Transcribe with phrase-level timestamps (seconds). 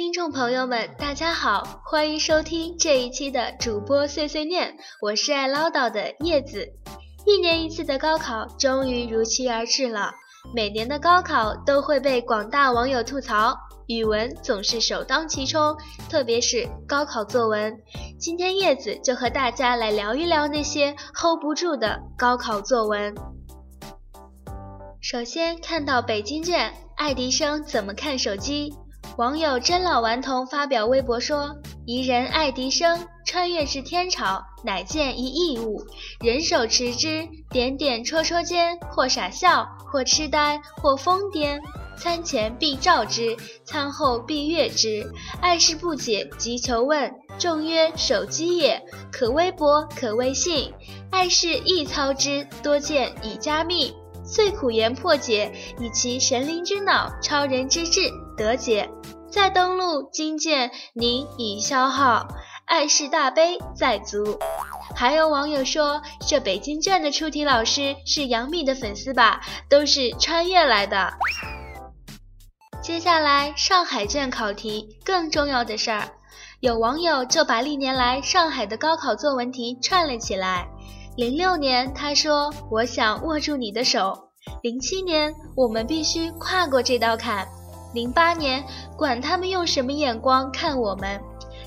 [0.00, 6.66] 听众朋友们，大家好，欢迎收听这一期的主播碎碎念，我是爱唠叨的叶子。
[7.26, 10.10] 一年一次的高考终于如期而至了，
[10.54, 13.54] 每年的高考都会被广大网友吐槽，
[13.88, 15.76] 语文总是首当其冲，
[16.08, 17.78] 特别是高考作文。
[18.18, 23.14] 今天叶子就和大家来聊一聊那些 hold 不住的高考作文。
[25.02, 28.74] 首先看到北京卷，爱迪生怎么看手机？
[29.20, 35.84] 网友真老顽童发表微博说：“宜人爱迪生穿越至天朝，乃见一异物，
[36.24, 41.60] 人手持之，点点戳戳间，或傻笑，或痴呆，或疯癫。
[41.98, 45.12] 餐前必照之，餐后必阅之。
[45.42, 47.12] 爱事不解，即求问。
[47.38, 50.72] 众曰：手机也，可微博，可微信。
[51.10, 53.94] 爱事易操之，多见已加密。
[54.24, 58.88] 遂苦言破解，以其神灵之脑，超人之智。”得解，
[59.30, 62.26] 再登录，今见您已消耗，
[62.64, 64.38] 爱是大悲在足。
[64.96, 69.42] 还有网友说，这北京卷的出题老师是杨幂的粉丝吧？
[69.68, 71.12] 都是穿越来的。
[72.82, 76.08] 接下来上海卷考题，更重要的事儿，
[76.60, 80.66] 有网友就把历年来上海的高考作文题串了起来。
[81.14, 84.30] 零六年，他说：“我想握住你的手。”
[84.62, 87.46] 零七年，我们必须跨过这道坎。
[87.92, 88.64] 零八年，
[88.96, 91.20] 管他们用什么眼光看我们。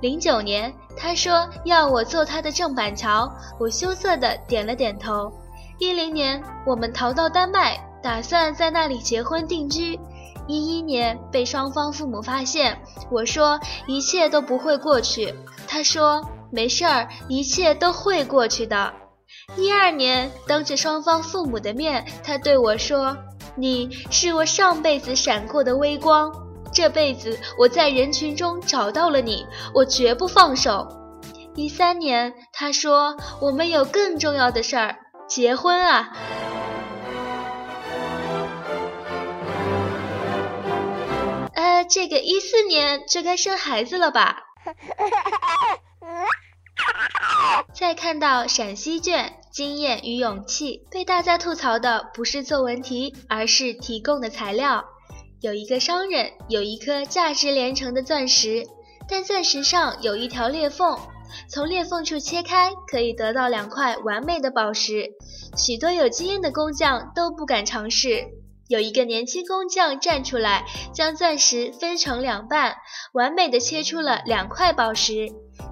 [0.00, 5.32] 零九年，他说要我做他的郑板桥，我羞涩的点了点头。
[5.78, 9.98] 一零年，我们逃到丹麦，打算在那里结婚定居。
[10.46, 12.80] 一一年，被双方父母发现，
[13.10, 15.34] 我说一切都不会过去，
[15.66, 18.92] 他说没事儿，一切都会过去的。
[19.56, 23.16] 一二年，当着双方父母的面，他对我说。
[23.58, 26.32] 你是我上辈子闪过的微光，
[26.72, 30.86] 这辈子我在人群中找到了你，我绝不放手。
[31.56, 34.96] 一三年，他说我们有更重要的事儿，
[35.26, 36.12] 结婚啊。
[41.54, 44.44] 呃，这个一四年就该生孩子了吧？
[47.74, 49.37] 再看到陕西卷。
[49.58, 54.84] 经验与勇气被大家吐槽的不是作文题，而是提供的材料。
[55.40, 58.62] 有一个商人有一颗价值连城的钻石，
[59.08, 60.96] 但钻石上有一条裂缝，
[61.50, 65.10] 从裂缝处切开可以得到两块完美的宝石。
[65.56, 68.28] 许多有经验的工匠都不敢尝试。
[68.68, 72.76] 有一个年轻工匠站出来，将钻石分成两半，
[73.12, 75.28] 完美的切出了两块宝石。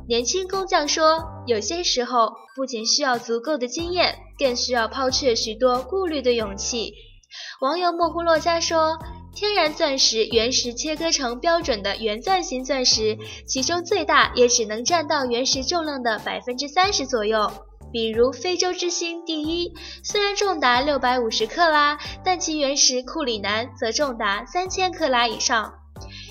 [0.08, 6.94] 年轻工匠说：“有些时候，不仅需要足够的经验，更需要抛却许多顾虑的勇气。”
[7.60, 8.98] 网友莫呼洛加说
[9.34, 17.50] ：“天然钻石原石切割成标准的圆钻形钻石，其中最大也只能占到原石重量的百分之三十左右。
[17.96, 19.72] 比如非洲之星第一，
[20.04, 25.72] 虽然重达六百五十克拉，但其原石库里南则重达三千克拉以上。”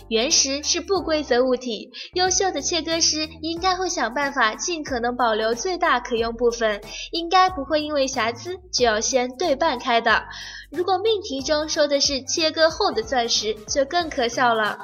[0.08, 6.80] 原石是不规则物体，优秀的切割师应该会想办法尽可能保留最大可用部分，
[7.12, 10.26] 应该不会因为瑕疵就要先对半开的。
[10.70, 14.78] 如果命题中说的是切割后的钻石，就更可笑了。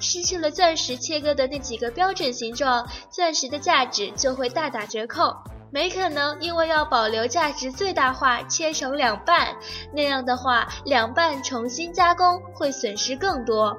[0.00, 5.34] 失去了钻石切割的那几个标准形状，钻石的价值就会大打折扣。
[5.70, 9.56] 没可能，因为要保留价值最大化，切成两半，
[9.92, 13.76] 那样的话，两半重新加工会损失更多。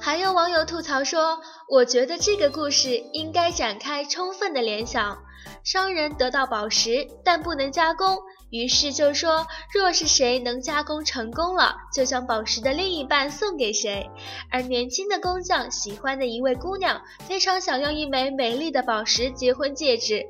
[0.00, 1.38] 还有网友吐槽说
[1.70, 5.16] ：“我觉得这个故事应该展开充分的联想。
[5.62, 8.18] 商人得到宝石，但不能加工，
[8.54, 14.08] 于是就说，若是谁能加工成功了，就将宝石的另一半送给谁。
[14.48, 20.24] 而年轻的工匠喜欢的一位姑娘，非常想要一枚美丽的宝石结婚戒指。”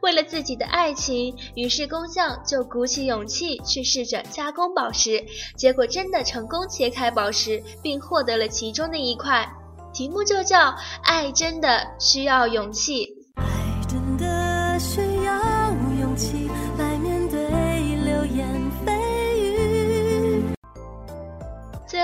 [0.00, 5.22] 为了自己的爱情，于是工匠就鼓起勇气去试着加工宝石，
[5.54, 9.46] 结果真的成功切开宝石，并获得了其中的一块。
[9.92, 10.70] 题目就叫
[11.02, 13.04] 《爱真的需要勇气》。
[13.36, 13.44] 爱
[13.86, 16.48] 真的需要勇气
[16.78, 16.95] 来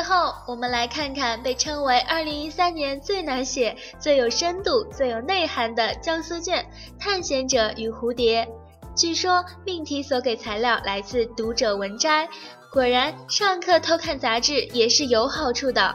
[0.02, 6.66] 最后，我们来看看被称为2013年最难写、最有深度、最有内涵的江苏卷
[7.00, 8.44] 《探险者与蝴蝶》。
[8.96, 12.28] 据说命题所给材料来自读者文摘，
[12.72, 15.94] 果然上课偷看杂志也是有好处的。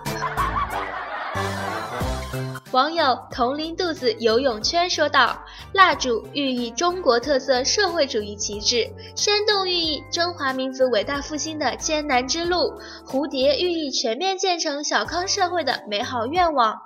[2.71, 5.41] 网友铜铃肚子游泳圈说道
[5.73, 12.73] ：“蜡烛寓意中国特色社会主义旗帜，山洞寓意中华民族伟大复兴的艰难之路，
[13.05, 16.77] 蝴蝶寓意全面建成小康社会的美好愿望。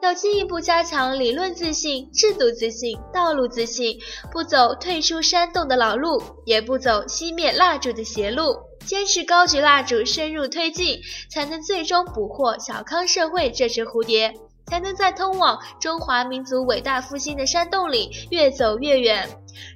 [0.00, 3.98] 要进一步加强理论自信、制度自信、道路自信，
[4.30, 8.56] 不走退出山洞的老路，也不走熄灭蜡烛的邪路，
[8.86, 14.32] 坚持高举蜡烛深入推进，才能最终捕获小康社会这只蝴蝶。”
[14.66, 19.28] 才能在通往中华民族伟大复兴的山洞里越走越远。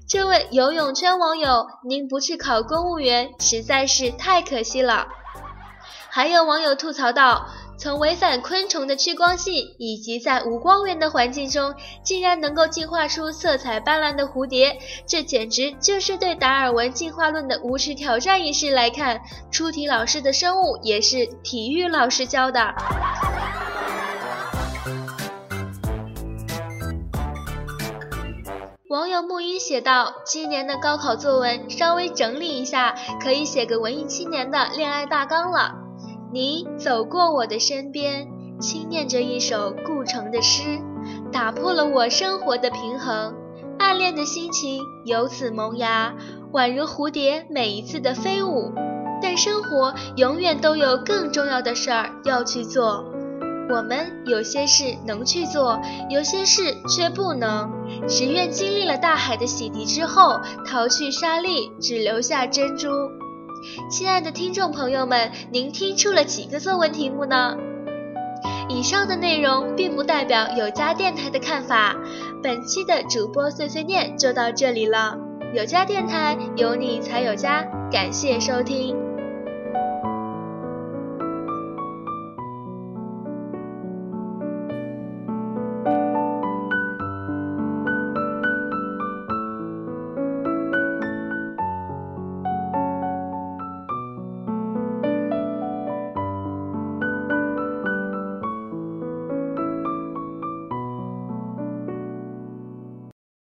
[0.08, 5.06] 这位游泳圈网友，您不去考公务员实在是太可惜了。
[6.10, 7.46] 还有网友吐槽道
[7.78, 19.20] ：“从违反昆虫的趋光性，以及在无光源的环境中，竟然能够进化出色彩斑斓的蝴蝶，这简直就是对达尔文进化论的无耻挑战！”一事来看，
[19.52, 22.74] 出题老师的生物也是体育老师教的。
[28.98, 35.76] 网友木一写道：“今年的高考作文稍微整理一下，可以写个文艺青年的恋爱大纲了。
[36.32, 38.26] 你走过我的身边，
[38.60, 40.80] 轻念着一首顾城的诗，
[41.30, 43.36] 打破了我生活的平衡，
[43.78, 46.16] 暗恋的心情由此萌芽，
[46.52, 48.72] 宛如蝴蝶每一次的飞舞。
[49.22, 53.04] 但生活永远都有更重要的事儿要去做。”
[53.70, 57.70] 我们有些事能去做，有些事却不能。
[58.08, 62.88] 只愿经历了大海的洗涤之后，淘去沙粒，只留下珍珠。
[63.90, 67.56] 亲爱的听众朋友们，您听出了几个作文题目呢？
[68.68, 71.96] 以上的内容并不代表有家电台的看法。
[72.42, 75.18] 本期的主播碎碎念就到这里了。
[75.54, 77.64] 有家电台，有你才有家。
[77.90, 79.07] 感谢收听。